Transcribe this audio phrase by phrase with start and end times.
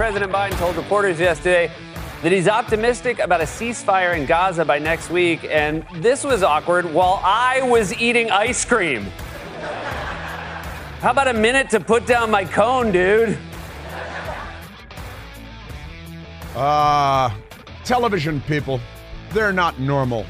[0.00, 1.70] President Biden told reporters yesterday
[2.22, 6.86] that he's optimistic about a ceasefire in Gaza by next week, and this was awkward
[6.86, 9.02] while I was eating ice cream.
[11.02, 13.36] How about a minute to put down my cone, dude?
[16.56, 17.28] Uh,
[17.84, 18.80] television people,
[19.34, 20.24] they're not normal.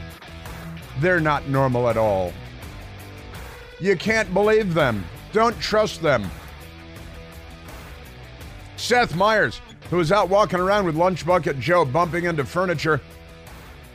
[0.98, 2.32] They're not normal at all.
[3.78, 5.04] You can't believe them.
[5.32, 6.28] Don't trust them.
[8.80, 9.60] Seth Meyers,
[9.90, 13.00] who was out walking around with Lunch Bucket Joe bumping into furniture,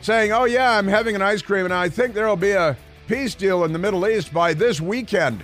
[0.02, 3.36] saying, Oh, yeah, I'm having an ice cream and I think there'll be a peace
[3.36, 5.44] deal in the Middle East by this weekend.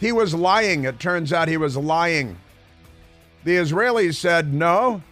[0.00, 0.84] He was lying.
[0.84, 2.38] It turns out he was lying.
[3.44, 5.02] The Israelis said, No,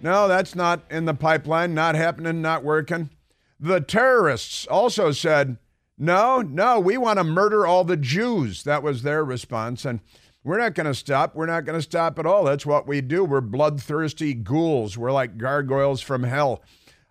[0.00, 3.10] no, that's not in the pipeline, not happening, not working.
[3.58, 5.56] The terrorists also said,
[5.96, 8.64] No, no, we want to murder all the Jews.
[8.64, 9.84] That was their response.
[9.84, 10.00] And
[10.44, 11.34] we're not going to stop.
[11.34, 12.44] We're not going to stop at all.
[12.44, 13.24] That's what we do.
[13.24, 14.96] We're bloodthirsty ghouls.
[14.96, 16.62] We're like gargoyles from hell.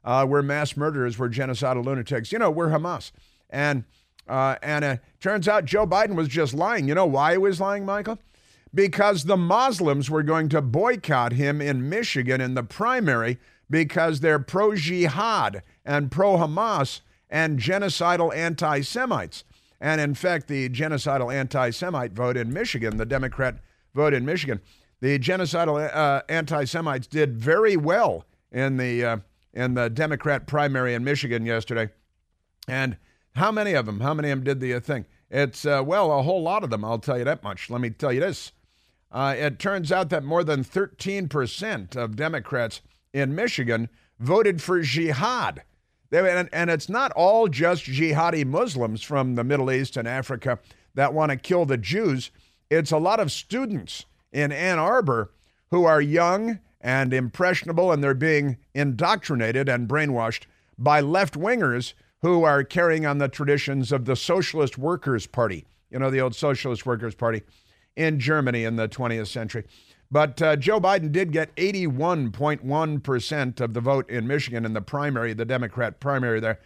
[0.03, 1.17] Uh, we're mass murderers.
[1.17, 2.31] We're genocidal lunatics.
[2.31, 3.11] You know, we're Hamas.
[3.49, 3.85] And
[4.27, 6.88] uh, and it turns out Joe Biden was just lying.
[6.88, 8.19] You know why he was lying, Michael?
[8.73, 13.38] Because the Muslims were going to boycott him in Michigan in the primary
[13.69, 19.44] because they're pro jihad and pro Hamas and genocidal anti Semites.
[19.83, 23.57] And in fact, the genocidal anti Semite vote in Michigan, the Democrat
[23.93, 24.61] vote in Michigan,
[25.01, 29.17] the genocidal uh, anti Semites did very well in the, uh,
[29.53, 31.89] in the Democrat primary in Michigan yesterday.
[32.65, 32.95] And
[33.35, 33.99] how many of them?
[33.99, 35.03] How many of them did the uh, thing?
[35.29, 37.69] It's, uh, well, a whole lot of them, I'll tell you that much.
[37.69, 38.53] Let me tell you this.
[39.11, 42.79] Uh, it turns out that more than 13% of Democrats
[43.11, 45.63] in Michigan voted for jihad.
[46.14, 50.59] They, and, and it's not all just jihadi Muslims from the Middle East and Africa
[50.94, 52.30] that want to kill the Jews.
[52.69, 55.31] It's a lot of students in Ann Arbor
[55.72, 60.44] who are young and impressionable, and they're being indoctrinated and brainwashed
[60.78, 65.97] by left wingers who are carrying on the traditions of the Socialist Workers' Party, you
[65.97, 67.41] know, the old Socialist Workers' Party
[67.96, 69.63] in Germany in the 20th century.
[70.12, 75.34] But uh, Joe Biden did get 81.1% of the vote in Michigan in the primary,
[75.34, 76.59] the Democrat primary there.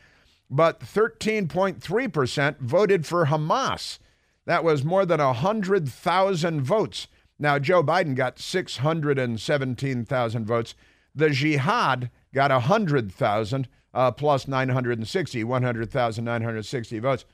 [0.50, 4.00] But 13.3% voted for Hamas.
[4.46, 7.08] That was more than 100,000 votes.
[7.40, 10.74] Now, Joe Biden got 617,000 votes.
[11.14, 17.26] The Jihad got 100,000 uh, plus 960, 100,960 votes.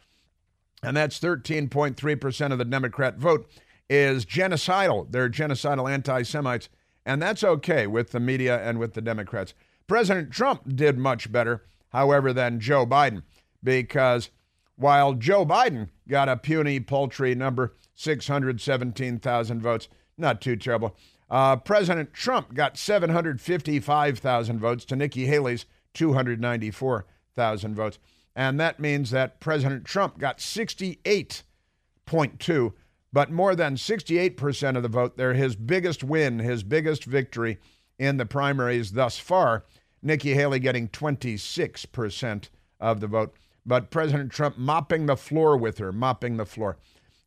[0.82, 3.48] And that's 13.3% of the Democrat vote
[3.94, 5.12] is genocidal.
[5.12, 6.70] They're genocidal anti Semites.
[7.06, 9.54] And that's okay with the media and with the Democrats.
[9.88, 13.22] President Trump did much better, however, than Joe Biden,
[13.62, 14.32] because
[14.78, 20.96] while Joe Biden got a puny, paltry number, 617,000 votes, not too terrible,
[21.30, 28.00] uh, President Trump got 755,000 votes to Nikki Haley's 294,000 votes.
[28.36, 32.74] And that means that President Trump got 68.2
[33.14, 35.16] but more than 68% of the vote.
[35.16, 37.60] They're his biggest win, his biggest victory
[38.00, 39.66] in the primaries thus far.
[40.02, 43.36] Nikki Haley getting 26% of the vote.
[43.66, 46.78] But President Trump mopping the floor with her, mopping the floor.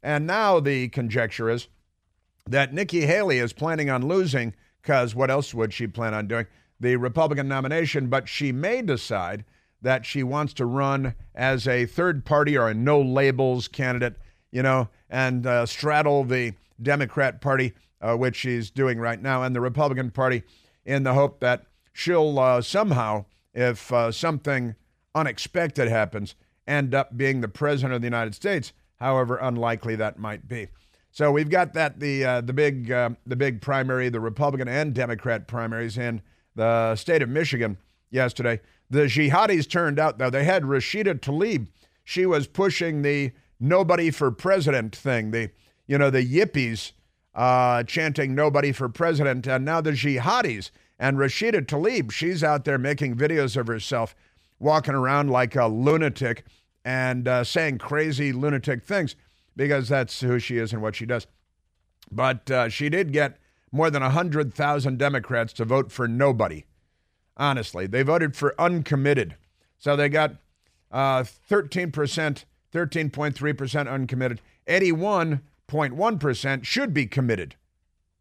[0.02, 1.68] And now the conjecture is
[2.48, 6.46] that Nikki Haley is planning on losing, because what else would she plan on doing?
[6.78, 9.44] The Republican nomination, but she may decide
[9.80, 14.16] that she wants to run as a third party or a no labels candidate
[14.50, 19.54] you know, and uh, straddle the Democrat Party, uh, which she's doing right now, and
[19.54, 20.42] the Republican Party
[20.84, 23.24] in the hope that she'll uh, somehow,
[23.54, 24.74] if uh, something
[25.14, 26.34] unexpected happens,
[26.66, 30.68] end up being the president of the United States, however unlikely that might be.
[31.10, 34.94] So we've got that the uh, the big uh, the big primary, the Republican and
[34.94, 36.20] Democrat primaries in
[36.54, 37.78] the state of Michigan
[38.10, 38.60] yesterday.
[38.90, 40.28] The jihadis turned out though.
[40.28, 41.68] They had Rashida Tlaib.
[42.04, 45.30] She was pushing the nobody for president thing.
[45.30, 45.50] The
[45.86, 46.92] you know the yippies
[47.34, 52.10] uh, chanting nobody for president, and now the jihadis and Rashida Tlaib.
[52.10, 54.14] She's out there making videos of herself
[54.58, 56.44] walking around like a lunatic
[56.84, 59.16] and uh, saying crazy lunatic things
[59.54, 61.26] because that's who she is and what she does.
[62.10, 63.38] But uh, she did get
[63.72, 66.64] more than 100,000 Democrats to vote for nobody.
[67.36, 69.36] Honestly, they voted for uncommitted.
[69.78, 70.36] So they got
[70.90, 72.44] uh, 13%
[72.76, 74.42] 13.3% uncommitted.
[74.68, 77.56] 81.1% should be committed.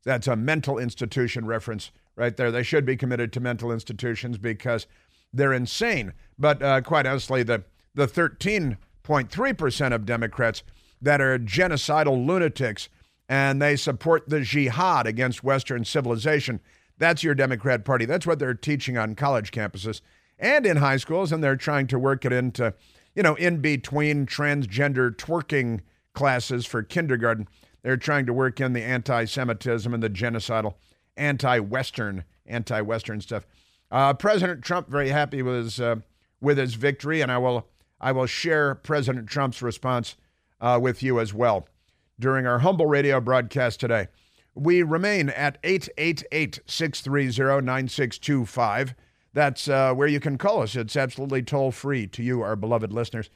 [0.06, 2.52] That's a mental institution reference right there.
[2.52, 4.88] They should be committed to mental institutions because
[5.34, 6.14] they're insane.
[6.40, 7.66] But uh, quite honestly, the,
[7.96, 10.64] the 13.3% of Democrats
[11.02, 12.88] that are genocidal lunatics
[13.28, 16.62] and they support the jihad against Western civilization,
[16.98, 18.06] That's your Democrat Party.
[18.06, 20.00] That's what they're teaching on college campuses
[20.40, 22.74] and in high schools, and they're trying to work it into,
[23.16, 25.82] you know, in between transgender twerking
[26.14, 27.48] classes for kindergarten.
[27.82, 30.76] They're trying to work in the anti Semitism and the genocidal,
[31.16, 33.46] anti Western, anti Western stuff.
[33.92, 35.98] Uh, President Trump very happy with his, uh,
[36.42, 37.68] with his victory, and I will,
[38.02, 40.16] I will share President Trump's response
[40.60, 41.68] uh, with you as well
[42.20, 44.08] during our humble radio broadcast today.
[44.56, 48.96] We remain at 888 630 9625.
[49.36, 50.78] That's uh, where you can call us.
[50.78, 53.30] It's absolutely toll free to you, our beloved listeners.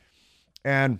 [0.63, 0.99] And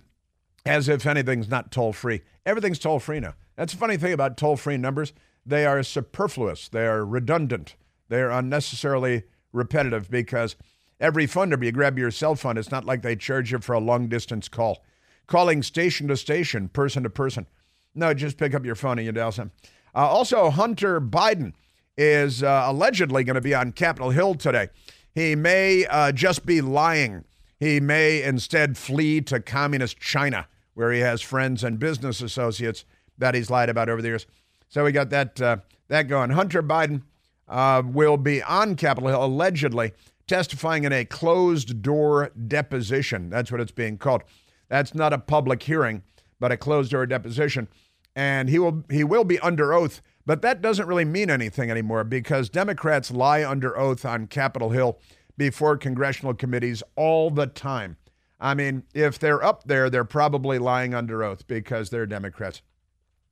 [0.66, 3.36] as if anything's not toll free, everything's toll free now.
[3.56, 5.14] That's the funny thing about toll free numbers.
[5.46, 7.76] They are superfluous, they are redundant,
[8.10, 9.24] they are unnecessarily
[9.54, 10.58] repetitive because
[11.00, 13.72] every phone number you grab your cell phone, it's not like they charge you for
[13.72, 14.84] a long distance call.
[15.28, 17.48] Calling station to station, person to person.
[17.96, 19.52] No, just pick up your phone and you dial some.
[19.96, 21.54] Uh, also, Hunter Biden
[22.00, 24.70] is uh, allegedly going to be on Capitol Hill today.
[25.14, 27.26] He may uh, just be lying.
[27.60, 32.86] He may instead flee to communist China, where he has friends and business associates
[33.18, 34.26] that he's lied about over the years.
[34.70, 35.58] So we got that uh,
[35.90, 36.30] that going.
[36.30, 37.02] Hunter Biden
[37.50, 39.92] uh, will be on Capitol Hill allegedly
[40.26, 43.30] testifying in a closed door deposition.
[43.30, 44.24] That's what it's being called.
[44.70, 46.04] That's not a public hearing,
[46.40, 47.68] but a closed door deposition
[48.16, 50.02] and he will he will be under oath.
[50.30, 55.00] But that doesn't really mean anything anymore because Democrats lie under oath on Capitol Hill
[55.38, 57.98] before congressional committees all the time.
[58.40, 62.62] I mean, if they're up there, they're probably lying under oath because they're Democrats.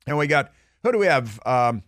[0.08, 0.52] And we got
[0.82, 1.38] who do we have?
[1.46, 1.84] Um,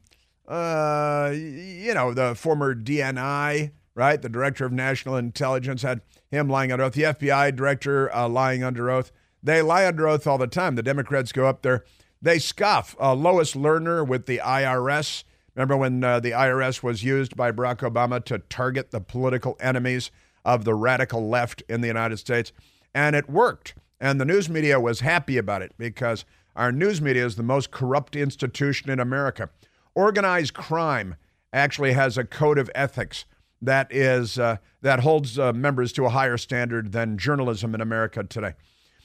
[0.47, 4.23] uh, you know, the former DNI, right?
[4.23, 6.93] The director of national intelligence had him lying under oath.
[6.93, 9.11] The FBI director uh, lying under oath.
[9.43, 10.77] They lie under oath all the time.
[10.77, 11.85] The Democrats go up there
[12.23, 12.97] they scoff.
[13.01, 15.25] Uh, Lois Lerner with the IRS.
[15.55, 20.11] Remember when uh, the IRS was used by Barack Obama to target the political enemies
[20.45, 22.53] of the radical left in the United States?
[22.95, 23.75] And it worked.
[24.01, 26.25] And the news media was happy about it because
[26.57, 29.51] our news media is the most corrupt institution in America.
[29.95, 31.17] Organized crime
[31.53, 33.25] actually has a code of ethics
[33.63, 38.25] that is uh, that holds uh, members to a higher standard than journalism in America
[38.25, 38.55] today.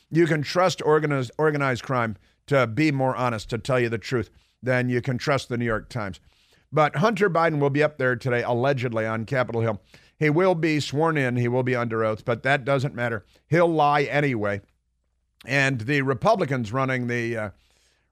[0.10, 2.16] You can trust organized organized crime
[2.48, 4.30] to be more honest, to tell you the truth,
[4.62, 6.20] then you can trust the New York Times.
[6.72, 9.82] But Hunter Biden will be up there today, allegedly, on Capitol Hill.
[10.18, 13.26] He will be sworn in, he will be under oath, but that doesn't matter.
[13.48, 14.62] He'll lie anyway.
[15.46, 17.50] And the Republicans running the uh,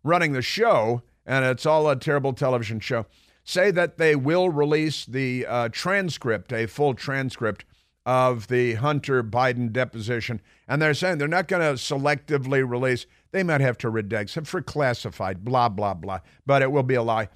[0.04, 3.06] running the show, and it's all a terrible television show,
[3.44, 7.66] say that they will release the uh, transcript, a full transcript
[8.06, 10.42] of the Hunter Biden deposition.
[10.68, 13.06] And they're saying they're not going to selectively release.
[13.34, 16.20] They might have to redact some for classified, blah, blah, blah.
[16.46, 17.28] But it will be a lie.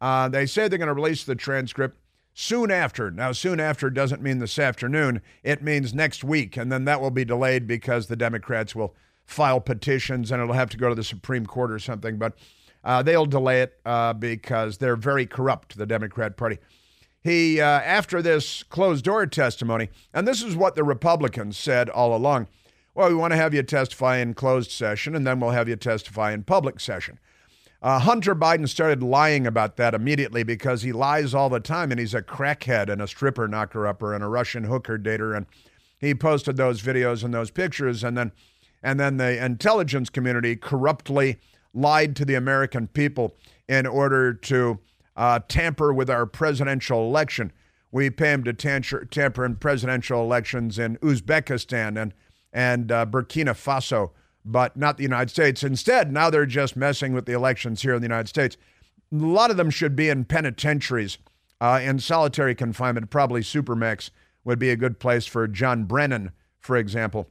[0.00, 1.98] Uh, they say they're going to release the transcript
[2.32, 3.10] soon after.
[3.10, 6.56] Now, soon after doesn't mean this afternoon, it means next week.
[6.56, 8.94] And then that will be delayed because the Democrats will
[9.24, 12.18] file petitions and it'll have to go to the Supreme Court or something.
[12.18, 12.34] But
[12.84, 16.58] uh, they'll delay it uh, because they're very corrupt, the Democrat Party
[17.26, 22.14] he, uh, after this closed door testimony, and this is what the Republicans said all
[22.14, 22.46] along
[22.96, 25.76] well, we want to have you testify in closed session, and then we'll have you
[25.76, 27.18] testify in public session.
[27.82, 32.00] Uh, Hunter Biden started lying about that immediately because he lies all the time, and
[32.00, 35.36] he's a crackhead and a stripper knocker upper and a Russian hooker dater.
[35.36, 35.44] And
[35.98, 38.32] he posted those videos and those pictures, and then,
[38.82, 41.38] and then the intelligence community corruptly
[41.74, 43.36] lied to the American people
[43.68, 44.78] in order to
[45.16, 47.52] uh, tamper with our presidential election.
[47.92, 52.14] We pay him to tamper, tamper in presidential elections in Uzbekistan and,
[52.56, 55.62] and uh, Burkina Faso, but not the United States.
[55.62, 58.56] Instead, now they're just messing with the elections here in the United States.
[59.12, 61.18] A lot of them should be in penitentiaries
[61.60, 63.10] uh, in solitary confinement.
[63.10, 64.08] Probably Supermax
[64.42, 67.28] would be a good place for John Brennan, for example.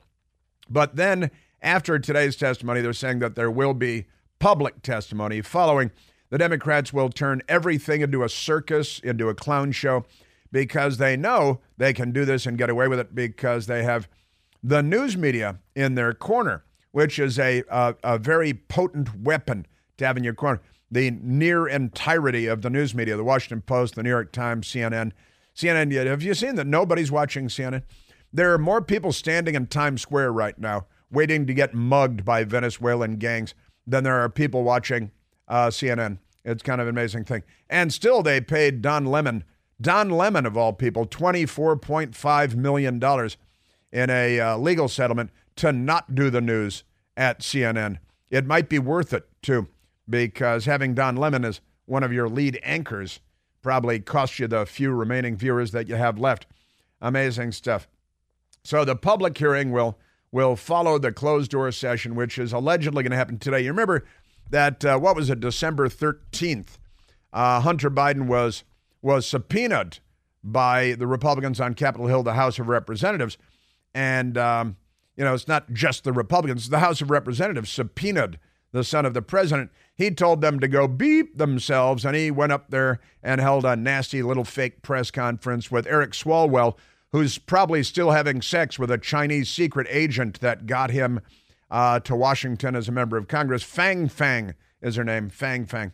[0.70, 4.06] But then, after today's testimony, they're saying that there will be
[4.38, 5.90] public testimony following
[6.30, 10.06] the Democrats will turn everything into a circus, into a clown show,
[10.52, 14.08] because they know they can do this and get away with it because they have
[14.68, 19.68] the news media in their corner, which is a, a, a very potent weapon
[19.98, 20.60] to have in your corner.
[20.90, 25.12] The near entirety of the news media, the Washington Post, the New York Times, CNN.
[25.56, 27.84] CNN, have you seen that nobody's watching CNN?
[28.34, 32.44] There are more people standing in Times Square right now waiting to get mugged by
[32.44, 33.54] Venezuelan gangs
[33.86, 35.12] than there are people watching
[35.48, 36.18] uh, CNN.
[36.44, 37.44] It's kind of an amazing thing.
[37.70, 39.44] And still, they paid Don Lemon,
[39.80, 43.00] Don Lemon of all people, $24.5 million
[43.96, 46.84] in a uh, legal settlement to not do the news
[47.16, 47.98] at CNN.
[48.30, 49.70] It might be worth it, too,
[50.10, 53.22] because having Don Lemon as one of your lead anchors
[53.62, 56.46] probably cost you the few remaining viewers that you have left.
[57.00, 57.88] Amazing stuff.
[58.66, 59.98] So the public hearing will
[60.30, 63.62] will follow the closed door session, which is allegedly going to happen today.
[63.62, 64.04] You remember
[64.50, 66.78] that uh, what was it, December thirteenth?
[67.32, 68.66] Uh, Hunter Biden was
[69.02, 70.00] was subpoenaed
[70.44, 73.38] by the Republicans on Capitol Hill, the House of Representatives,
[73.96, 74.76] and um,
[75.18, 78.38] you know it's not just the Republicans; the House of Representatives subpoenaed
[78.76, 82.52] the son of the president, he told them to go beep themselves, and he went
[82.52, 86.76] up there and held a nasty little fake press conference with Eric Swalwell,
[87.14, 91.22] who's probably still having sex with a Chinese secret agent that got him
[91.72, 93.64] uh, to Washington as a member of Congress.
[93.64, 95.30] Fang Fang is her name.
[95.30, 95.94] Fang Fang.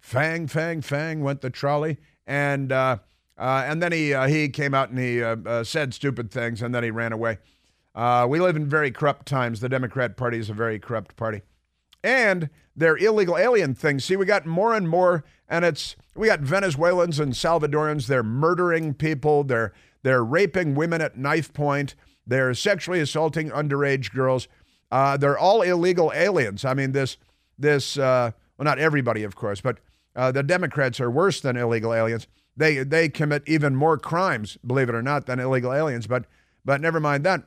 [0.00, 2.98] Fang Fang Fang went the trolley, and uh,
[3.38, 6.62] uh, and then he uh, he came out and he uh, uh, said stupid things,
[6.62, 7.38] and then he ran away.
[8.28, 9.60] we live in very corrupt times.
[9.60, 11.42] The Democrat Party is a very corrupt party
[12.06, 13.98] and their illegal alien thing.
[13.98, 18.06] See, we got more and more, and it's we got Venezuelans and Salvadorans.
[18.06, 19.42] They're murdering people.
[19.42, 21.96] They're they're raping women at knife point.
[22.24, 24.46] They're sexually assaulting underage girls.
[24.92, 26.64] Uh, they're all illegal aliens.
[26.64, 27.16] I mean, this
[27.58, 29.80] this uh, well, not everybody, of course, but
[30.14, 32.28] uh, the Democrats are worse than illegal aliens.
[32.56, 36.06] They they commit even more crimes, believe it or not, than illegal aliens.
[36.06, 36.24] But
[36.64, 37.42] but never mind that.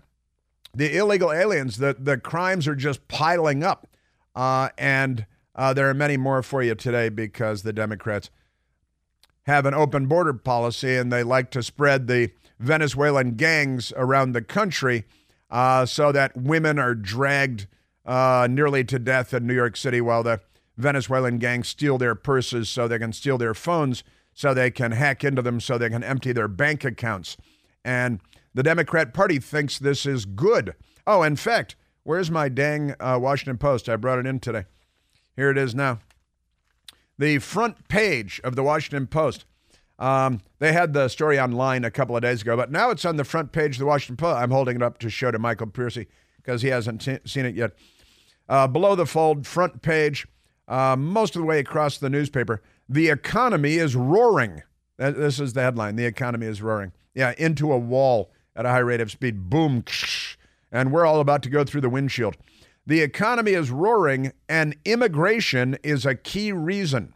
[0.73, 3.87] The illegal aliens, the the crimes are just piling up.
[4.35, 5.25] Uh, and
[5.55, 8.29] uh, there are many more for you today because the Democrats
[9.43, 14.41] have an open border policy and they like to spread the Venezuelan gangs around the
[14.41, 15.05] country
[15.49, 17.67] uh, so that women are dragged
[18.05, 20.39] uh, nearly to death in New York City while the
[20.77, 24.03] Venezuelan gangs steal their purses so they can steal their phones
[24.39, 27.37] so they can hack into them so they can empty their bank accounts.
[27.83, 28.19] And
[28.53, 30.75] the Democrat Party thinks this is good.
[31.05, 31.75] Oh, in fact,
[32.09, 33.87] Where's my dang uh, Washington Post?
[33.87, 34.65] I brought it in today.
[35.35, 35.99] Here it is now.
[37.19, 39.45] The front page of the Washington Post.
[39.99, 43.17] Um, they had the story online a couple of days ago, but now it's on
[43.17, 44.37] the front page of the Washington Post.
[44.37, 47.53] I'm holding it up to show to Michael Piercy because he hasn't t- seen it
[47.53, 47.73] yet.
[48.47, 50.25] Uh, below the fold, front page,
[50.67, 54.63] uh, most of the way across the newspaper, the economy is roaring.
[54.97, 55.95] This is the headline.
[55.95, 56.91] The economy is roaring.
[57.13, 59.49] Yeah, into a wall at a high rate of speed.
[59.49, 59.83] Boom
[60.71, 62.35] and we're all about to go through the windshield.
[62.85, 67.13] The economy is roaring, and immigration is a key reason.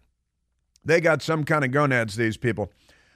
[0.85, 2.71] They got some kind of gonads, these people.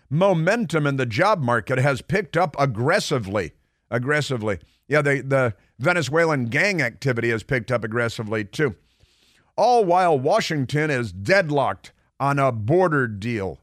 [0.09, 3.51] Momentum in the job market has picked up aggressively.
[3.91, 4.59] Aggressively.
[4.87, 8.75] Yeah, the, the Venezuelan gang activity has picked up aggressively too.
[9.55, 13.59] All while Washington is deadlocked on a border deal.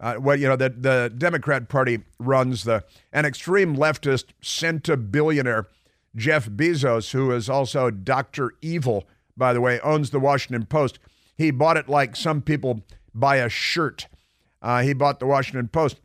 [0.00, 5.66] Uh, well, you know, the, the Democrat Party runs the an extreme leftist centibillionaire
[6.14, 8.52] Jeff Bezos, who is also Dr.
[8.62, 10.98] Evil, by the way, owns the Washington Post.
[11.36, 12.82] He bought it like some people
[13.14, 14.06] buy a shirt.
[14.62, 16.00] Uh, he bought the Washington Post.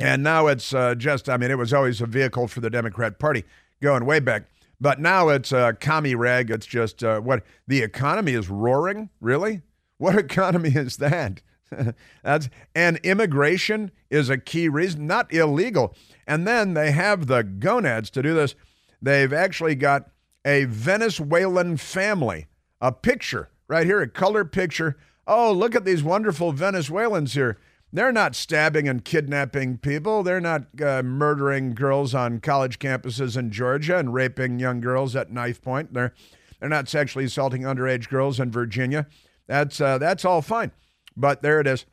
[0.00, 3.18] And now it's uh, just, I mean, it was always a vehicle for the Democrat
[3.18, 3.44] Party
[3.80, 4.44] going way back.
[4.80, 6.50] But now it's a commie rag.
[6.50, 9.10] It's just uh, what the economy is roaring.
[9.20, 9.62] Really?
[9.98, 11.40] What economy is that?
[12.22, 15.94] That's and immigration is a key reason, not illegal.
[16.26, 18.54] And then they have the gonads to do this.
[19.00, 20.10] They've actually got
[20.44, 22.46] a Venezuelan family,
[22.80, 24.96] a picture right here, a color picture.
[25.26, 27.58] Oh, look at these wonderful Venezuelans here.
[27.92, 30.22] They're not stabbing and kidnapping people.
[30.22, 35.30] They're not uh, murdering girls on college campuses in Georgia and raping young girls at
[35.30, 35.94] knife point.
[35.94, 36.12] They're
[36.58, 39.06] they're not sexually assaulting underage girls in Virginia.
[39.46, 40.72] That's uh, that's all fine.
[41.16, 41.86] But there it is,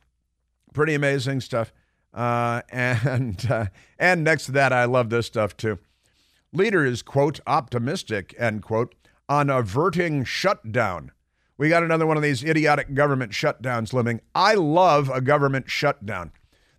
[0.72, 1.72] pretty amazing stuff.
[2.12, 3.66] Uh, and uh,
[3.98, 5.78] and next to that, I love this stuff too.
[6.52, 8.94] Leader is, quote, optimistic, end quote,
[9.28, 11.10] on averting shutdown.
[11.56, 14.20] We got another one of these idiotic government shutdowns looming.
[14.34, 16.32] I love a government shutdown.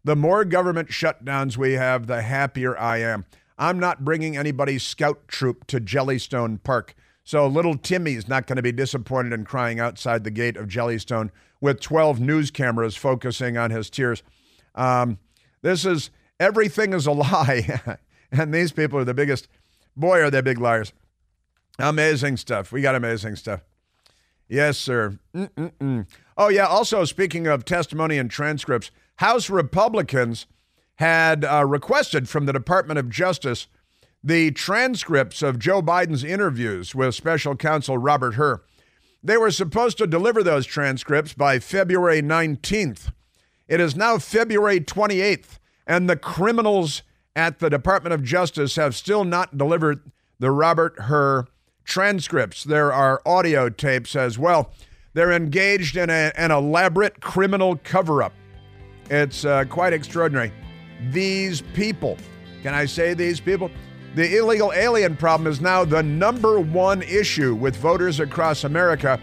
[0.03, 3.25] The more government shutdowns we have, the happier I am.
[3.57, 6.95] I'm not bringing anybody's scout troop to Jellystone Park.
[7.23, 11.29] So little Timmy's not going to be disappointed and crying outside the gate of Jellystone
[11.61, 14.23] with 12 news cameras focusing on his tears.
[14.75, 15.19] Um,
[15.61, 17.81] this is everything is a lie.
[18.31, 19.47] and these people are the biggest
[19.95, 20.93] Boy, are they big liars.
[21.79, 22.71] Amazing stuff.
[22.71, 23.61] We got amazing stuff.
[24.47, 25.19] Yes, sir.
[25.35, 26.07] Mm-mm-mm.
[26.37, 26.65] Oh, yeah.
[26.65, 30.47] Also, speaking of testimony and transcripts, House Republicans
[30.95, 33.67] had uh, requested from the Department of Justice
[34.23, 38.61] the transcripts of Joe Biden's interviews with special counsel Robert Hur.
[39.21, 43.11] They were supposed to deliver those transcripts by February 19th.
[43.67, 47.03] It is now February 28th, and the criminals
[47.35, 51.45] at the Department of Justice have still not delivered the Robert Hur
[51.83, 52.63] transcripts.
[52.63, 54.71] There are audio tapes as well.
[55.13, 58.33] They're engaged in a, an elaborate criminal cover up.
[59.09, 60.51] It's uh, quite extraordinary.
[61.11, 62.17] These people,
[62.61, 63.69] can I say these people?
[64.15, 69.19] The illegal alien problem is now the number one issue with voters across America.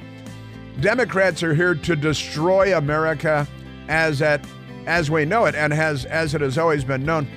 [0.80, 3.46] Democrats are here to destroy America
[3.88, 4.44] as at
[4.86, 7.28] as we know it and has as it has always been known.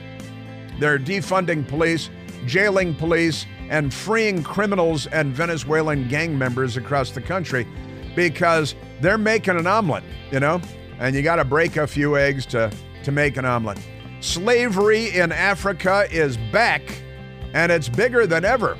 [0.79, 2.09] They're defunding police,
[2.45, 7.67] jailing police, and freeing criminals and Venezuelan gang members across the country
[8.15, 10.61] because they're making an omelet, you know?
[10.99, 12.71] And you got to break a few eggs to,
[13.03, 13.79] to make an omelet.
[14.21, 16.81] Slavery in Africa is back,
[17.53, 18.77] and it's bigger than ever.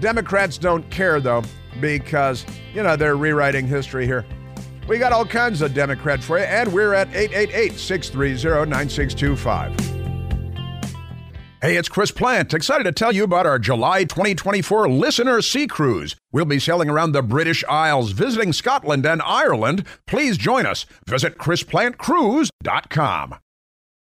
[0.00, 1.42] Democrats don't care, though,
[1.80, 4.24] because, you know, they're rewriting history here.
[4.88, 10.00] We got all kinds of Democrat for you, and we're at 888 630 9625.
[11.62, 12.54] Hey, it's Chris Plante.
[12.54, 16.16] Excited to tell you about our July 2024 Listener Sea Cruise.
[16.32, 19.84] We'll be sailing around the British Isles, visiting Scotland and Ireland.
[20.06, 20.86] Please join us.
[21.06, 23.34] Visit ChrisPlanteCruise.com.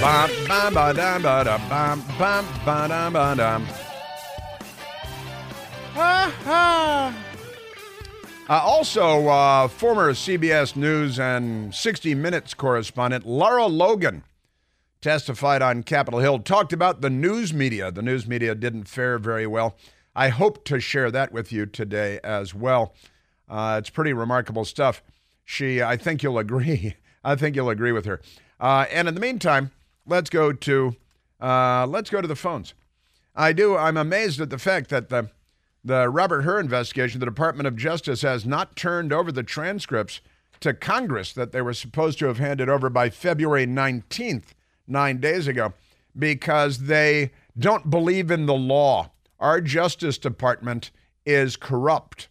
[0.00, 1.28] Ba, ba, ba, ba.
[8.48, 14.22] Uh, also, uh, former CBS News and 60 Minutes correspondent Lara Logan
[15.00, 17.90] testified on Capitol Hill, talked about the news media.
[17.90, 19.76] The news media didn't fare very well.
[20.14, 22.94] I hope to share that with you today as well.
[23.48, 25.02] Uh, it's pretty remarkable stuff.
[25.44, 26.94] She, I think you'll agree.
[27.24, 28.20] I think you'll agree with her.
[28.60, 29.72] Uh, and in the meantime,
[30.08, 30.96] let's go to
[31.40, 32.74] uh, let's go to the phones.
[33.34, 33.76] I do.
[33.76, 35.30] I'm amazed at the fact that the
[35.84, 40.20] the Robert Hur investigation, the Department of Justice has not turned over the transcripts
[40.60, 44.54] to Congress that they were supposed to have handed over by February 19th,
[44.88, 45.72] nine days ago,
[46.18, 49.10] because they don't believe in the law.
[49.38, 50.90] Our Justice Department
[51.24, 52.28] is corrupt.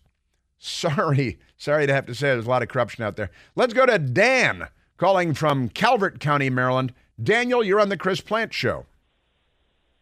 [0.57, 3.31] Sorry, sorry to have to say there's a lot of corruption out there.
[3.55, 6.93] Let's go to Dan calling from Calvert County, Maryland.
[7.21, 8.85] Daniel, you're on the Chris Plante Show.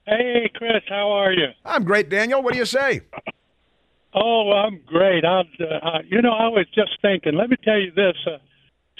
[0.05, 1.47] Hey, Chris, how are you?
[1.63, 2.41] I'm great, Daniel.
[2.43, 3.01] What do you say?
[4.13, 5.25] Oh, I'm great.
[5.25, 7.33] I, uh, you know, I was just thinking.
[7.35, 8.37] Let me tell you this uh,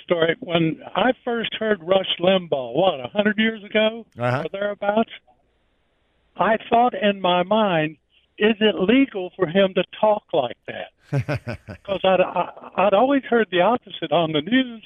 [0.03, 0.35] story.
[0.39, 4.43] When I first heard Rush Limbaugh, what, a hundred years ago Uh-huh.
[4.45, 5.11] or thereabouts,
[6.37, 7.97] I thought in my mind,
[8.37, 10.91] is it legal for him to talk like that?
[11.67, 14.83] Because I'd, I, I'd always heard the opposite on the news,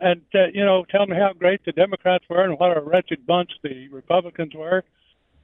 [0.00, 3.26] and uh, you know, tell me how great the Democrats were and what a wretched
[3.26, 4.84] bunch the Republicans were.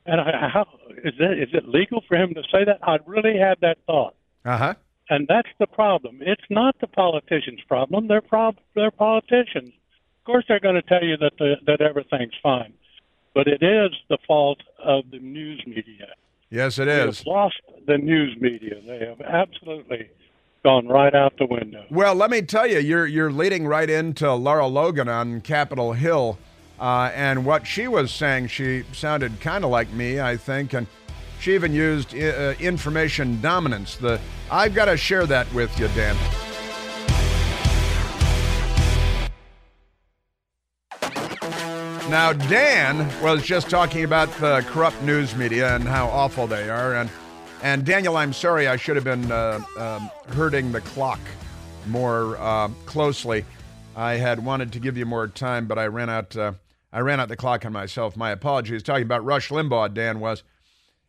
[0.07, 0.66] And I, how
[1.05, 2.79] is it is it legal for him to say that?
[2.83, 4.14] I really had that thought.
[4.45, 4.75] Uh huh.
[5.09, 6.19] And that's the problem.
[6.21, 8.09] It's not the politicians' problem.
[8.09, 9.69] They're prob- they're politicians.
[9.69, 12.73] Of course, they're going to tell you that the, that everything's fine,
[13.35, 16.09] but it is the fault of the news media.
[16.51, 17.19] Yes, it They is.
[17.19, 18.81] have lost the news media.
[18.85, 20.09] They have absolutely
[20.66, 21.85] gone right out the window.
[21.92, 26.38] Well, let me tell you, you're you're leading right into Lara Logan on Capitol Hill,
[26.81, 30.88] uh, and what she was saying, she sounded kind of like me, I think, and
[31.38, 33.94] she even used uh, information dominance.
[33.94, 36.16] The I've got to share that with you, Dan.
[42.11, 46.96] Now, Dan was just talking about the corrupt news media and how awful they are,
[46.96, 47.09] and
[47.62, 51.21] and Daniel, I'm sorry, I should have been uh, um, herding the clock
[51.87, 53.45] more uh, closely.
[53.95, 56.37] I had wanted to give you more time, but I ran out.
[56.37, 56.53] Uh,
[56.92, 58.16] I ran out the clock on myself.
[58.16, 58.83] My apologies.
[58.83, 60.42] Talking about Rush Limbaugh, Dan was,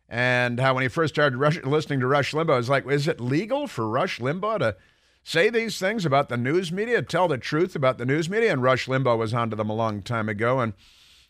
[0.10, 3.08] and how when he first started Rush, listening to Rush Limbaugh, I was like, is
[3.08, 4.76] it legal for Rush Limbaugh to
[5.24, 8.54] say these things about the news media, tell the truth about the news media?
[8.54, 10.74] And Rush Limbaugh was onto them a long time ago, and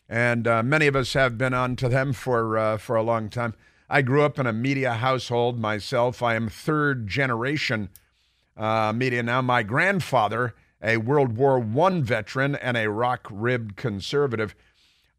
[0.08, 3.54] and uh, many of us have been onto them for uh, for a long time.
[3.90, 6.22] I grew up in a media household myself.
[6.22, 7.88] I am third generation
[8.56, 9.40] uh, media now.
[9.40, 14.54] My grandfather, a World War One veteran and a rock-ribbed conservative,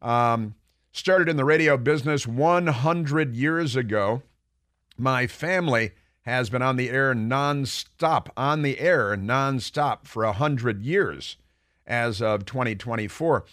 [0.00, 0.54] um,
[0.92, 4.22] started in the radio business 100 years ago.
[4.96, 11.36] My family has been on the air nonstop, on the air nonstop for 100 years
[11.86, 13.44] as of 2024.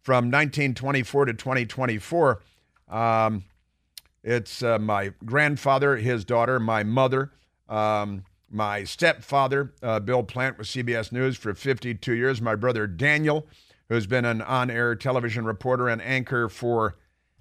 [0.00, 2.42] From 1924 to 2024,
[2.88, 3.44] um,
[4.24, 7.30] it's uh, my grandfather, his daughter, my mother,
[7.68, 13.46] um, my stepfather, uh, Bill Plante with CBS News for 52 years, my brother Daniel
[13.88, 16.96] who's been an on air television reporter and anchor for,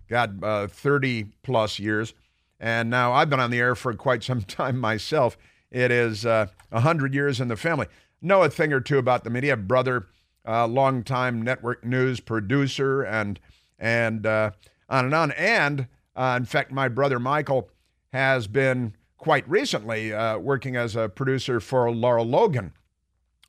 [0.08, 2.14] God, uh, 30 plus years.
[2.60, 5.38] And now I've been on the air for quite some time myself.
[5.72, 7.88] It is uh, 100 years in the family.
[8.22, 9.58] Know a thing or two about the media.
[9.58, 10.08] Brother,
[10.48, 13.40] uh, longtime network news producer, and,
[13.80, 14.52] and uh,
[14.90, 15.32] on and on.
[15.32, 17.70] And uh, in fact, my brother Michael
[18.12, 22.74] has been quite recently uh, working as a producer for Lara Logan.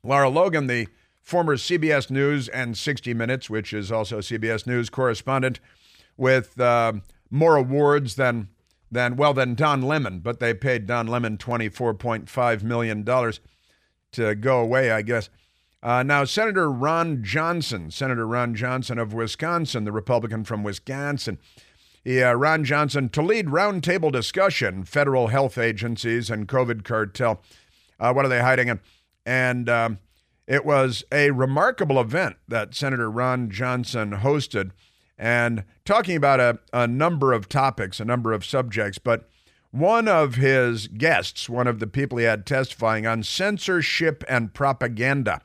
[0.03, 0.87] Lara Logan, the
[1.21, 5.59] former CBS News and 60 Minutes, which is also CBS News correspondent,
[6.17, 6.93] with uh,
[7.29, 8.49] more awards than
[8.91, 13.39] than well than Don Lemon, but they paid Don Lemon 24.5 million dollars
[14.13, 15.29] to go away, I guess.
[15.83, 21.37] Uh, now, Senator Ron Johnson, Senator Ron Johnson of Wisconsin, the Republican from Wisconsin,
[22.05, 27.41] yeah, Ron Johnson to lead roundtable discussion, federal health agencies and COVID cartel.
[27.99, 28.79] Uh, what are they hiding in?
[29.25, 29.99] And um,
[30.45, 34.69] it was a remarkable event that Senator Ron Johnson hosted
[35.17, 38.99] and talking about a, a number of topics, a number of subjects.
[38.99, 39.27] But
[39.71, 45.41] one of his guests, one of the people he had testifying on censorship and propaganda,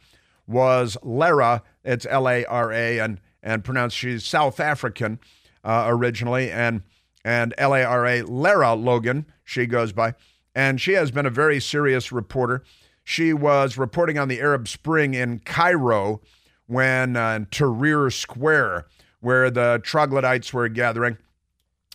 [0.46, 1.62] was Lara.
[1.84, 5.20] It's L A R A and, and pronounced she's South African
[5.64, 6.82] uh, originally, and
[7.24, 10.14] and L A R A Lara Logan, she goes by,
[10.54, 12.62] and she has been a very serious reporter.
[13.04, 16.20] She was reporting on the Arab Spring in Cairo
[16.66, 18.86] when uh, Tahrir Square,
[19.20, 21.18] where the troglodytes were gathering,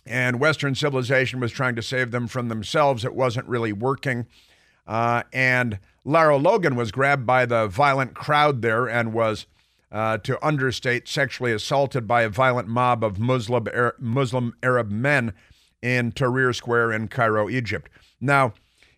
[0.04, 3.04] and Western civilization was trying to save them from themselves.
[3.04, 4.26] It wasn't really working,
[4.86, 9.46] uh, and Lara Logan was grabbed by the violent crowd there and was
[9.92, 13.66] uh, to understate, sexually assaulted by a violent mob of Muslim,
[13.98, 15.32] Muslim Arab men
[15.80, 17.90] in Tahrir Square in Cairo, Egypt.
[18.20, 18.54] Now,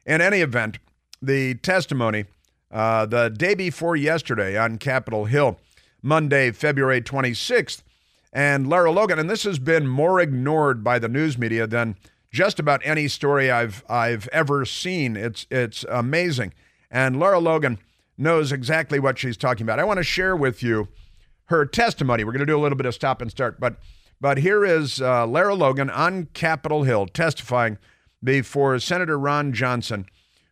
[0.07, 0.79] in any event,
[1.21, 2.25] the testimony
[2.71, 5.59] uh, the day before yesterday on Capitol Hill,
[6.03, 7.83] Monday, February 26th,
[8.33, 11.97] and Lara Logan, and this has been more ignored by the news media than
[12.31, 15.17] just about any story I've I've ever seen.
[15.17, 16.53] It's it's amazing.
[16.91, 17.79] And Lara Logan
[18.19, 19.79] knows exactly what she's talking about.
[19.79, 20.89] I want to share with you
[21.47, 22.25] her testimony.
[22.25, 23.77] We're going to do a little bit of stop and start, but
[24.21, 27.79] but here is uh, Lara Logan on Capitol Hill testifying
[28.23, 30.07] before Senator Ron Johnson,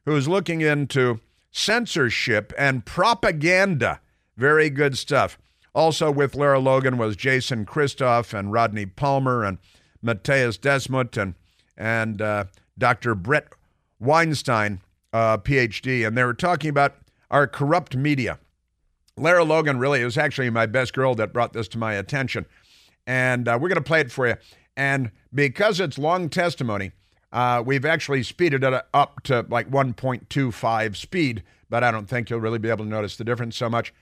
[0.04, 4.00] who is looking into censorship and propaganda.
[4.36, 5.36] Very good stuff.
[5.74, 9.58] Also with Lara Logan was Jason Christoff and Rodney Palmer and
[10.04, 11.34] Mattias Desmet and
[11.76, 12.44] and uh,
[12.78, 13.14] Dr.
[13.14, 13.48] Bret
[13.98, 14.80] Weinstein,
[15.12, 16.94] uh, PhD, and they were talking about
[17.30, 18.38] our corrupt media.
[19.16, 22.46] Lara Logan really was actually my best girl that brought this to my attention.
[23.06, 24.34] And uh, we're going to play it for you.
[24.76, 26.92] And because it's long testimony,
[27.32, 32.40] uh, we've actually speeded it up to like 1.25 speed, but I don't think you'll
[32.40, 33.94] really be able to notice the difference so much.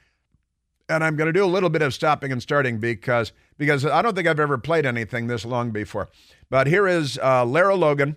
[0.89, 4.03] And I'm going to do a little bit of stopping and starting because because I
[4.03, 6.11] don't think I've ever played anything this long before.
[6.51, 8.17] But here is uh, Lara Logan,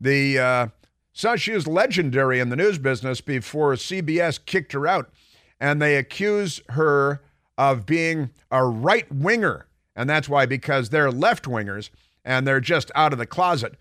[0.00, 0.66] the uh,
[1.12, 5.10] so she was legendary in the news business before CBS kicked her out,
[5.60, 7.22] and they accuse her
[7.56, 9.66] of being a right winger.
[9.96, 11.90] And that's why, because they're left wingers
[12.24, 13.74] and they're just out of the closet.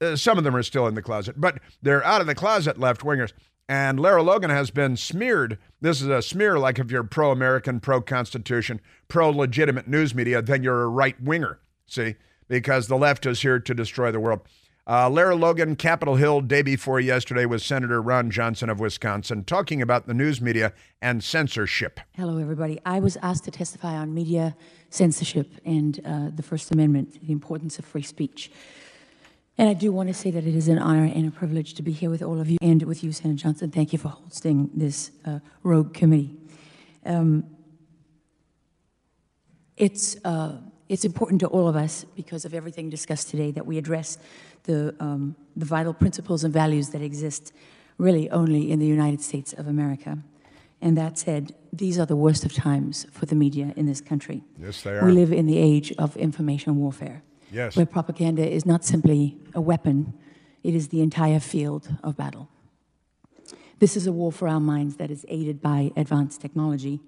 [0.00, 2.78] Uh, some of them are still in the closet, but they're out of the closet
[2.78, 3.32] left wingers.
[3.68, 5.58] And Lara Logan has been smeared.
[5.80, 10.42] This is a smear like if you're pro American, pro Constitution, pro legitimate news media,
[10.42, 11.60] then you're a right winger.
[11.86, 12.16] See?
[12.48, 14.40] Because the left is here to destroy the world.
[14.86, 19.82] Uh, Lara Logan, Capitol Hill, day before yesterday, with Senator Ron Johnson of Wisconsin, talking
[19.82, 22.00] about the news media and censorship.
[22.16, 22.80] Hello, everybody.
[22.86, 24.56] I was asked to testify on media
[24.88, 28.50] censorship and uh, the First Amendment, the importance of free speech.
[29.58, 31.82] And I do want to say that it is an honor and a privilege to
[31.82, 33.70] be here with all of you and with you, Senator Johnson.
[33.70, 36.34] Thank you for hosting this uh, rogue committee.
[37.04, 37.44] Um,
[39.76, 40.56] it's uh,
[40.90, 44.18] it's important to all of us because of everything discussed today that we address
[44.64, 47.52] the, um, the vital principles and values that exist
[47.96, 50.18] really only in the United States of America.
[50.82, 54.42] And that said, these are the worst of times for the media in this country.
[54.60, 55.04] Yes, they are.
[55.04, 57.22] We live in the age of information warfare.
[57.52, 57.76] Yes.
[57.76, 60.12] Where propaganda is not simply a weapon,
[60.64, 62.48] it is the entire field of battle.
[63.78, 67.00] This is a war for our minds that is aided by advanced technology,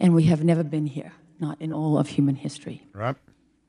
[0.00, 2.86] and we have never been here not in all of human history.
[2.94, 3.16] Right.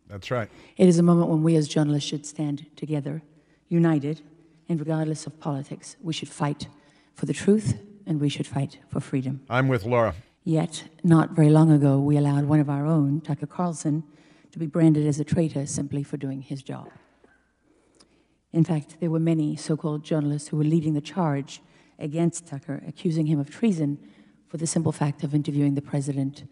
[0.07, 0.49] That's right.
[0.77, 3.23] It is a moment when we as journalists should stand together,
[3.67, 4.21] united,
[4.69, 6.67] and regardless of politics, we should fight
[7.15, 9.41] for the truth and we should fight for freedom.
[9.49, 10.13] I'm with Lara.
[10.43, 14.03] Yet, not very long ago, we allowed one of our own, Tucker Carlson,
[14.51, 16.89] to be branded as a traitor simply for doing his job.
[18.51, 21.61] In fact, there were many so called journalists who were leading the charge
[21.97, 23.97] against Tucker, accusing him of treason
[24.47, 26.43] for the simple fact of interviewing the president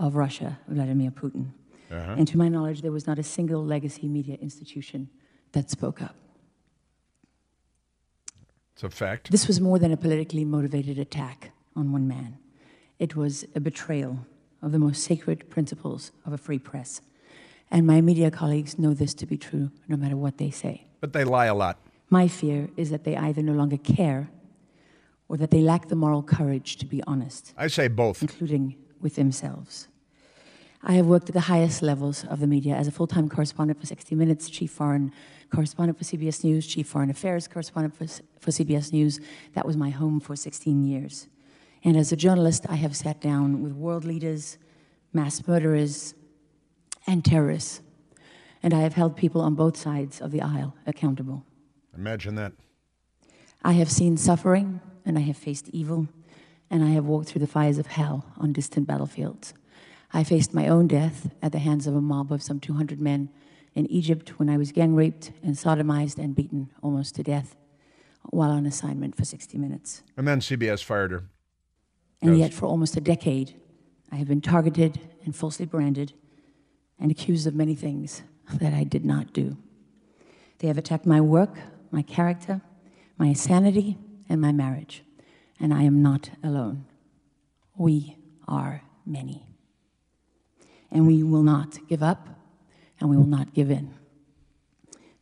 [0.00, 1.50] of Russia, Vladimir Putin.
[1.90, 2.14] Uh-huh.
[2.16, 5.08] And to my knowledge, there was not a single legacy media institution
[5.52, 6.16] that spoke up.
[8.72, 9.30] It's a fact.
[9.30, 12.38] This was more than a politically motivated attack on one man.
[12.98, 14.26] It was a betrayal
[14.62, 17.02] of the most sacred principles of a free press.
[17.70, 20.86] And my media colleagues know this to be true, no matter what they say.
[21.00, 21.78] But they lie a lot.
[22.08, 24.30] My fear is that they either no longer care
[25.28, 28.22] or that they lack the moral courage to be honest, I say both.
[28.22, 29.88] including with themselves.
[30.82, 33.78] I have worked at the highest levels of the media as a full time correspondent
[33.78, 35.12] for 60 Minutes, chief foreign
[35.50, 38.06] correspondent for CBS News, chief foreign affairs correspondent for,
[38.38, 39.20] for CBS News.
[39.54, 41.28] That was my home for 16 years.
[41.84, 44.58] And as a journalist, I have sat down with world leaders,
[45.12, 46.14] mass murderers,
[47.06, 47.82] and terrorists.
[48.62, 51.44] And I have held people on both sides of the aisle accountable.
[51.96, 52.52] Imagine that.
[53.62, 56.08] I have seen suffering, and I have faced evil,
[56.70, 59.54] and I have walked through the fires of hell on distant battlefields.
[60.12, 63.30] I faced my own death at the hands of a mob of some 200 men
[63.74, 67.56] in Egypt when I was gang raped and sodomized and beaten almost to death
[68.24, 70.02] while on assignment for 60 minutes.
[70.16, 71.24] And then CBS fired her.
[72.22, 73.54] And yet, for almost a decade,
[74.12, 76.12] I have been targeted and falsely branded
[76.98, 79.56] and accused of many things that I did not do.
[80.58, 81.56] They have attacked my work,
[81.90, 82.60] my character,
[83.16, 83.96] my sanity,
[84.28, 85.02] and my marriage.
[85.58, 86.84] And I am not alone.
[87.76, 89.49] We are many.
[90.90, 92.28] And we will not give up,
[92.98, 93.94] and we will not give in.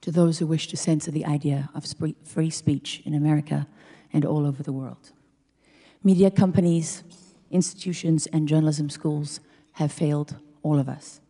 [0.02, 1.84] To those who wish to censor the idea of
[2.24, 3.66] free speech in America
[4.12, 5.12] and all over the world.
[6.02, 7.02] Media companies,
[7.50, 9.40] institutions, and journalism schools
[9.72, 11.20] have failed all of us.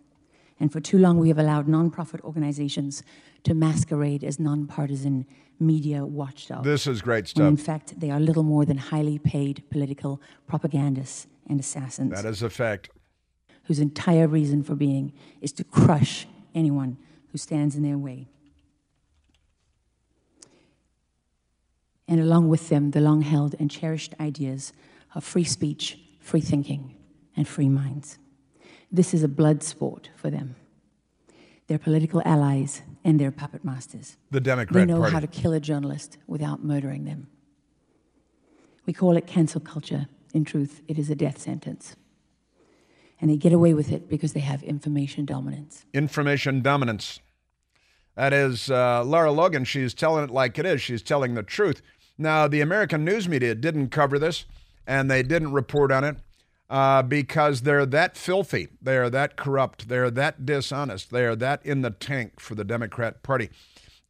[0.60, 3.02] And for too long, we have allowed nonprofit organizations
[3.44, 5.26] to masquerade as nonpartisan
[5.60, 6.64] media watchdogs.
[6.64, 7.42] This is great stuff.
[7.42, 12.28] when in fact, they are little more than highly paid political propagandists and assassins That
[12.28, 12.90] is a fact.
[13.68, 16.96] Whose entire reason for being is to crush anyone
[17.30, 18.26] who stands in their way.
[22.08, 24.72] And along with them, the long held and cherished ideas
[25.14, 26.94] of free speech, free thinking,
[27.36, 28.18] and free minds.
[28.90, 30.56] This is a blood sport for them.
[31.66, 34.16] They're political allies and they're puppet masters.
[34.30, 35.12] The They know Party.
[35.12, 37.26] how to kill a journalist without murdering them.
[38.86, 40.08] We call it cancel culture.
[40.32, 41.96] In truth, it is a death sentence.
[43.20, 45.84] And they get away with it because they have information dominance.
[45.92, 47.20] information dominance.
[48.14, 49.64] That is uh, Lara Logan.
[49.64, 50.82] She's telling it like it is.
[50.82, 51.82] She's telling the truth.
[52.16, 54.44] Now, the American news media didn't cover this
[54.86, 56.16] and they didn't report on it
[56.70, 58.68] uh, because they're that filthy.
[58.82, 59.88] They are that corrupt.
[59.88, 61.10] They're that dishonest.
[61.10, 63.50] They are that in the tank for the Democrat Party.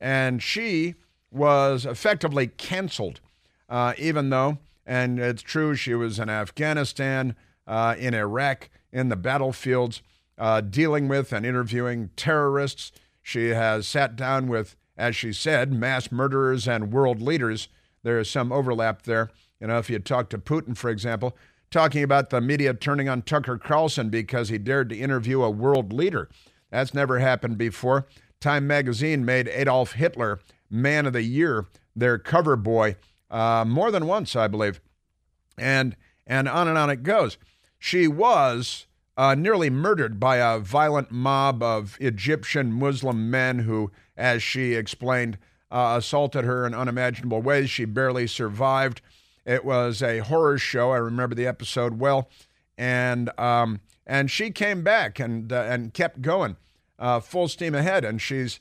[0.01, 0.95] And she
[1.31, 3.21] was effectively canceled,
[3.69, 7.37] uh, even though, and it's true, she was in Afghanistan,
[7.69, 10.03] uh, in Iraq, in the battlefields,
[10.39, 12.91] uh, dealing with and interviewing terrorists.
[13.23, 17.69] She has sat down with, as she said, mass murderers and world leaders.
[18.03, 19.31] There is some overlap there.
[19.61, 21.37] You know, if you talk to Putin, for example,
[21.71, 25.93] talking about the media turning on Tucker Carlson because he dared to interview a world
[25.93, 26.29] leader.
[26.71, 28.07] That's never happened before.
[28.41, 32.97] Time magazine made Adolf Hitler Man of the Year, their cover boy,
[33.31, 34.81] uh, more than once, I believe.
[35.59, 37.37] And, and on and on it goes.
[37.79, 38.87] She was
[39.17, 45.39] uh, nearly murdered by a violent mob of Egyptian Muslim men who, as she explained,
[45.71, 47.71] uh, assaulted her in unimaginable ways.
[47.71, 49.01] She barely survived.
[49.45, 50.93] It was a horror show.
[50.93, 52.29] I remember the episode well,
[52.77, 56.57] and um, and she came back and uh, and kept going,
[56.99, 58.05] uh, full steam ahead.
[58.05, 58.61] And she's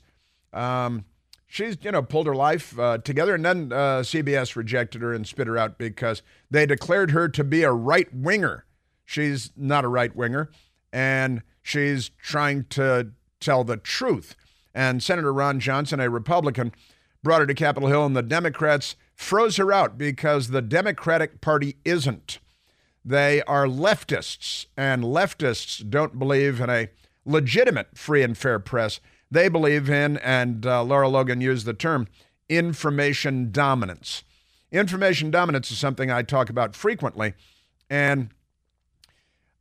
[0.52, 1.04] um,
[1.46, 5.26] she's you know pulled her life uh, together, and then uh, CBS rejected her and
[5.26, 8.64] spit her out because they declared her to be a right winger.
[9.08, 10.50] She's not a right winger,
[10.92, 14.36] and she's trying to tell the truth.
[14.74, 16.72] And Senator Ron Johnson, a Republican,
[17.22, 21.76] brought her to Capitol Hill, and the Democrats froze her out because the Democratic Party
[21.86, 22.38] isn't.
[23.02, 26.90] They are leftists, and leftists don't believe in a
[27.24, 29.00] legitimate free and fair press.
[29.30, 32.08] They believe in, and uh, Lara Logan used the term,
[32.50, 34.22] information dominance.
[34.70, 37.32] Information dominance is something I talk about frequently,
[37.88, 38.28] and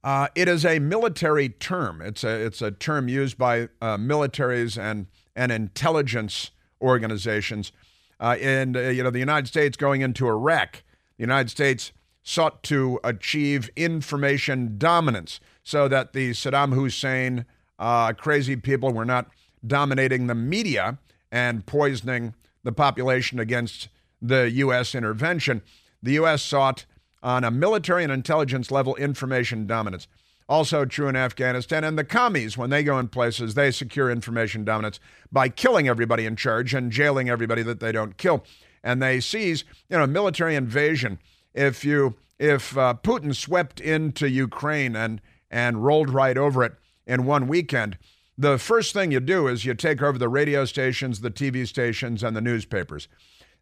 [0.07, 2.01] uh, it is a military term.
[2.01, 7.73] It's a it's a term used by uh, militaries and and intelligence organizations.
[8.17, 10.81] Uh, and uh, you know, the United States going into Iraq,
[11.17, 11.91] the United States
[12.23, 17.45] sought to achieve information dominance so that the Saddam Hussein
[17.77, 19.27] uh, crazy people were not
[19.65, 20.99] dominating the media
[21.33, 23.89] and poisoning the population against
[24.21, 24.95] the U.S.
[24.95, 25.63] intervention.
[26.01, 26.43] The U.S.
[26.43, 26.85] sought
[27.23, 30.07] on a military and intelligence level information dominance.
[30.49, 31.83] Also true in Afghanistan.
[31.83, 34.99] And the commies, when they go in places, they secure information dominance
[35.31, 38.45] by killing everybody in charge and jailing everybody that they don't kill.
[38.83, 41.19] And they seize, you know, military invasion.
[41.53, 46.73] If you if uh, Putin swept into Ukraine and and rolled right over it
[47.05, 47.97] in one weekend,
[48.37, 52.23] the first thing you do is you take over the radio stations, the TV stations,
[52.23, 53.07] and the newspapers.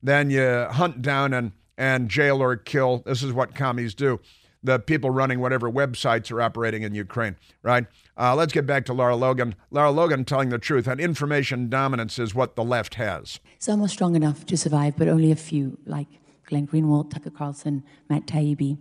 [0.03, 3.03] Then you hunt down and and jail or kill.
[3.05, 4.19] This is what commies do
[4.65, 7.85] the people running whatever websites are operating in Ukraine, right?
[8.17, 9.55] Uh, let's get back to Lara Logan.
[9.69, 13.39] Lara Logan telling the truth, and information dominance is what the left has.
[13.59, 16.07] Some are strong enough to survive, but only a few, like
[16.45, 18.77] Glenn Greenwald, Tucker Carlson, Matt Taibbi.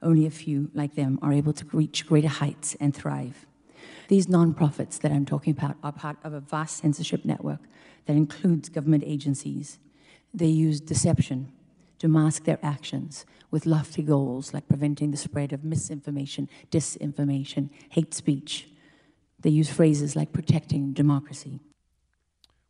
[0.00, 3.46] Only a few, like them, are able to reach greater heights and thrive.
[4.08, 7.60] These nonprofits that I'm talking about are part of a vast censorship network
[8.04, 9.80] that includes government agencies.
[10.32, 11.50] They use deception
[11.98, 18.14] to mask their actions with lofty goals like preventing the spread of misinformation, disinformation, hate
[18.14, 18.68] speech.
[19.40, 21.60] They use phrases like protecting democracy.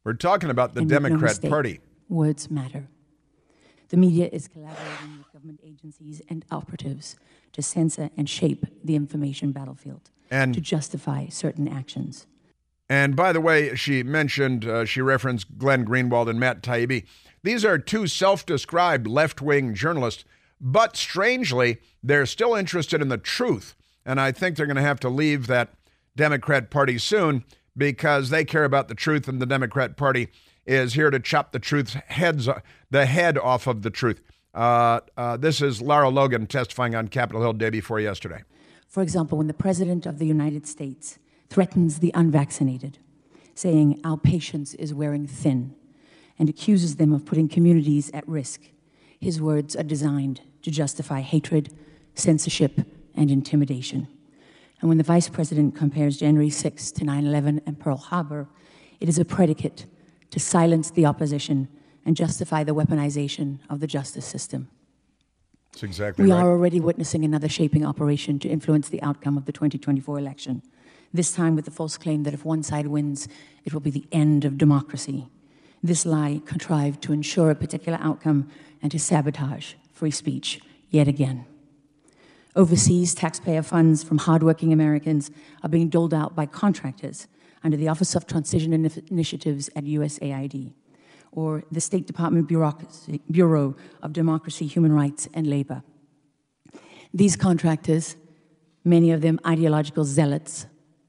[0.05, 1.81] We're talking about the and Democrat no Party.
[2.09, 2.89] Words matter.
[3.89, 7.17] The media is collaborating with government agencies and operatives
[7.53, 12.27] to censor and shape the information battlefield and to justify certain actions.
[12.89, 17.05] And by the way, she mentioned, uh, she referenced Glenn Greenwald and Matt Taibbi.
[17.43, 20.25] These are two self described left wing journalists,
[20.61, 23.75] but strangely, they're still interested in the truth.
[24.05, 25.75] And I think they're going to have to leave that
[26.15, 27.45] Democrat Party soon
[27.77, 30.29] because they care about the truth, and the Democrat Party
[30.65, 32.49] is here to chop the truth's heads,
[32.91, 34.21] the head off of the truth.
[34.55, 38.43] Uh, uh, this is Lara Logan testifying on Capitol Hill day before yesterday.
[38.89, 42.99] For example, when the President of the United States threatens the unvaccinated,
[43.55, 45.75] saying our patience is wearing thin,
[46.39, 48.63] and accuses them of putting communities at risk.
[49.21, 51.73] His words are designed to justify hatred,
[52.15, 52.81] censorship,
[53.15, 54.09] and intimidation.
[54.81, 58.49] And when the vice president compares January 6 to 9 11 and Pearl Harbor,
[59.01, 59.87] it is a predicate
[60.31, 61.69] to silence the opposition
[62.05, 64.69] and justify the weaponization of the justice system.
[65.73, 66.43] That's exactly we right.
[66.43, 70.63] are already witnessing another shaping operation to influence the outcome of the 2024 election,
[71.13, 73.29] this time with the false claim that if one side wins,
[73.65, 75.27] it will be the end of democracy.
[75.83, 78.49] This lie contrived to ensure a particular outcome
[78.83, 81.47] and to sabotage free speech yet again.
[82.55, 85.31] Overseas, taxpayer funds from hardworking Americans
[85.63, 87.29] are being doled out by contractors
[87.63, 90.73] under the Office of Transition Initiatives at USAID,
[91.33, 95.83] or the State Department Bureau of Democracy, Human Rights, and Labor.
[97.13, 98.17] These contractors,
[98.85, 100.67] many of them ideological zealots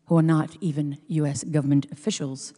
[0.08, 2.54] who are not even US government officials,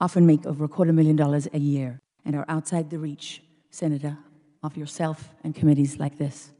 [0.00, 4.18] often make over a quarter million dollars a year and are outside the reach, Senator,
[4.62, 6.50] of yourself and committees like this.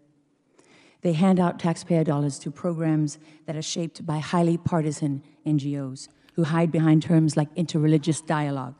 [1.00, 6.44] They hand out taxpayer dollars to programs that are shaped by highly partisan NGOs who
[6.44, 8.74] hide behind terms like interreligious dialogue,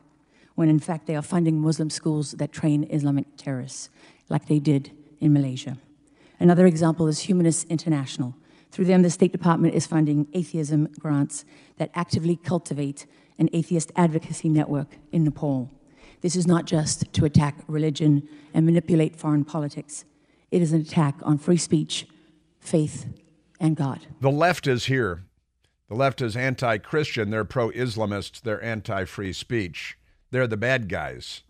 [0.54, 3.88] when in fact they are funding Muslim schools that train Islamic terrorists,
[4.28, 5.76] like they did in Malaysia.
[6.40, 8.34] Another example is Humanist International.
[8.74, 11.44] Through them, the State Department is funding atheism grants
[11.76, 13.06] that actively cultivate
[13.38, 15.70] an atheist advocacy network in Nepal.
[16.22, 20.04] This is not just to attack religion and manipulate foreign politics.
[20.50, 22.08] It is an attack on free speech,
[22.58, 23.06] faith,
[23.60, 24.08] and God.
[24.20, 25.22] The left is here.
[25.88, 27.30] The left is anti Christian.
[27.30, 28.40] They're pro Islamist.
[28.40, 29.96] They're anti free speech.
[30.32, 31.44] They're the bad guys.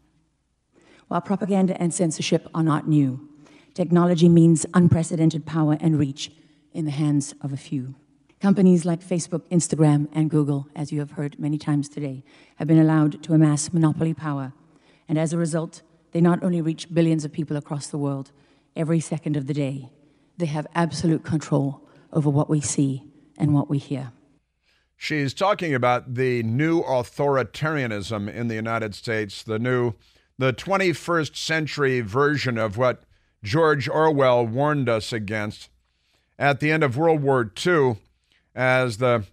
[1.09, 3.27] While propaganda and censorship are not new,
[3.73, 6.31] technology means unprecedented power and reach
[6.75, 7.95] in the hands of a few.
[8.41, 12.23] Companies like Facebook, Instagram, and Google, as you have heard many times today,
[12.57, 14.53] have been allowed to amass monopoly power.
[15.09, 15.81] And as a result,
[16.13, 18.33] they not only reach billions of people across the world
[18.77, 19.89] every second of the day,
[20.37, 23.05] they have absolute control over what we see
[23.39, 24.13] and what we hear.
[24.97, 29.95] She's talking about the new authoritarianism in the United States, the new,
[30.39, 33.05] the 21st century version of what
[33.43, 35.68] George Orwell warned us against.
[36.39, 37.97] At the end of World War II,
[38.55, 39.24] as the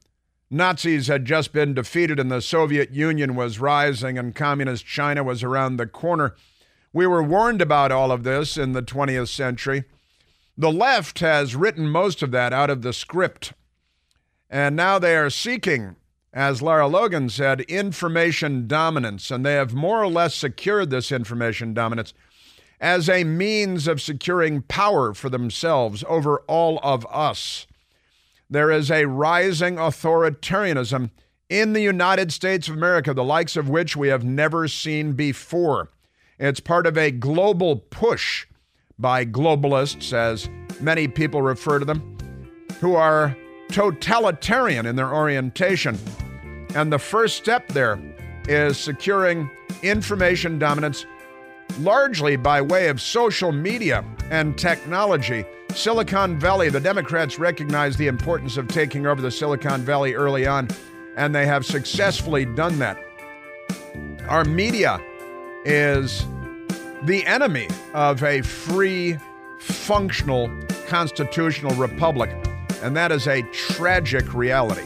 [0.50, 5.44] Nazis had just been defeated and the Soviet Union was rising and communist China was
[5.44, 6.36] around the corner.
[6.92, 9.86] We were warned about all of this in the 20th century.
[10.58, 13.54] The left has written most of that out of the script.
[14.50, 15.96] And now they are seeking,
[16.34, 19.32] as Lara Logan said, information dominance.
[19.32, 22.14] And they have more or less secured this information dominance
[22.82, 27.66] as a means of securing power for themselves over all of us
[28.52, 31.10] there is a rising authoritarianism
[31.50, 35.90] in the United States of America, the likes of which we have never seen before.
[36.38, 38.46] It's part of a global push
[39.00, 40.50] by globalists, as
[40.82, 42.18] many people refer to them,
[42.82, 43.36] who are
[43.70, 45.98] totalitarian in their orientation.
[46.76, 48.00] And the first step there
[48.50, 49.50] is securing
[49.82, 51.06] information dominance
[51.80, 55.46] largely by way of social media and technology.
[55.74, 60.68] Silicon Valley, the Democrats recognized the importance of taking over the Silicon Valley early on,
[61.16, 62.98] and they have successfully done that.
[64.28, 65.02] Our media
[65.66, 66.26] is
[67.04, 69.18] the enemy of a free,
[69.60, 70.50] functional,
[70.88, 72.30] constitutional republic,
[72.82, 74.86] and that is a tragic reality.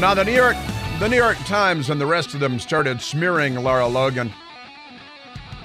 [0.00, 0.56] Now, the New York,
[0.98, 4.32] the New York Times and the rest of them started smearing Lara Logan.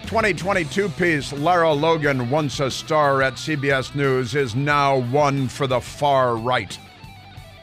[0.08, 5.80] 2022 piece Lara Logan, once a star at CBS News, is now one for the
[5.80, 6.78] far right.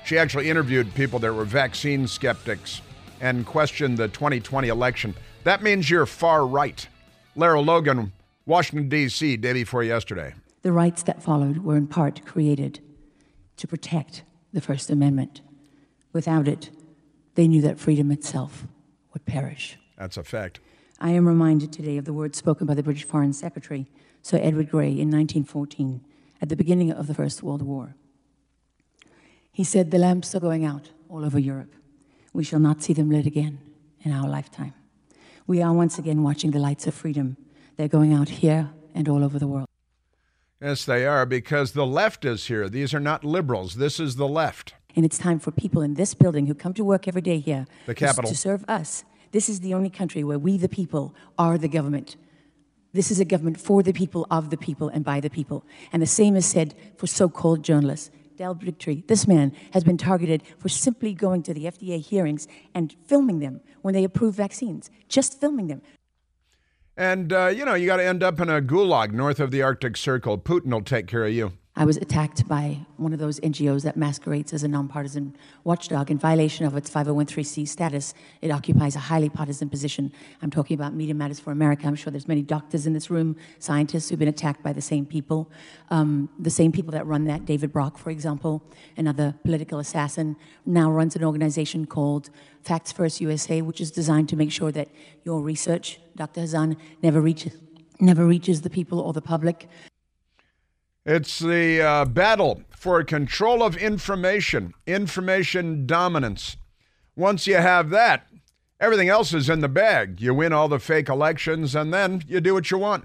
[0.06, 2.80] She actually interviewed people that were vaccine skeptics
[3.20, 5.14] and questioned the 2020 election.
[5.44, 6.88] That means you're far right.
[7.36, 8.12] Lara Logan,
[8.46, 10.32] Washington, D.C., day before yesterday.
[10.62, 12.80] The rights that followed were in part created
[13.58, 14.22] to protect
[14.54, 15.42] the First Amendment.
[16.12, 16.70] Without it,
[17.34, 18.66] they knew that freedom itself
[19.12, 19.78] would perish.
[19.96, 20.60] That's a fact.
[21.00, 23.86] I am reminded today of the words spoken by the British Foreign Secretary,
[24.22, 26.00] Sir Edward Grey, in 1914,
[26.40, 27.94] at the beginning of the First World War.
[29.50, 31.74] He said, The lamps are going out all over Europe.
[32.32, 33.58] We shall not see them lit again
[34.02, 34.74] in our lifetime.
[35.46, 37.36] We are once again watching the lights of freedom.
[37.76, 39.68] They're going out here and all over the world.
[40.60, 42.68] Yes, they are, because the left is here.
[42.68, 43.74] These are not liberals.
[43.74, 44.74] This is the left.
[44.94, 47.66] And it's time for people in this building who come to work every day here
[47.86, 49.04] The to- to serve us.
[49.32, 52.16] This is the only country where we, the people, are the government.
[52.92, 55.64] This is a government for the people, of the people, and by the people.
[55.92, 58.10] And the same is said for so called journalists.
[58.36, 62.94] Del Bigtree, this man has been targeted for simply going to the FDA hearings and
[63.06, 65.80] filming them when they approve vaccines, just filming them.
[66.96, 69.62] And, uh, you know, you got to end up in a gulag north of the
[69.62, 70.38] Arctic Circle.
[70.38, 71.52] Putin will take care of you.
[71.74, 76.18] I was attacked by one of those NGOs that masquerades as a nonpartisan watchdog in
[76.18, 78.12] violation of its 501c status.
[78.42, 80.12] It occupies a highly partisan position.
[80.42, 81.86] I'm talking about Media Matters for America.
[81.86, 85.06] I'm sure there's many doctors in this room, scientists who've been attacked by the same
[85.06, 85.50] people.
[85.88, 88.62] Um, the same people that run that, David Brock, for example,
[88.98, 92.28] another political assassin, now runs an organization called
[92.60, 94.90] Facts First USA, which is designed to make sure that
[95.24, 96.42] your research, Dr.
[96.42, 97.56] Hazan, never reaches,
[97.98, 99.68] never reaches the people or the public.
[101.04, 106.56] It's the uh, battle for control of information, information dominance.
[107.16, 108.28] Once you have that,
[108.78, 110.20] everything else is in the bag.
[110.20, 113.04] You win all the fake elections, and then you do what you want.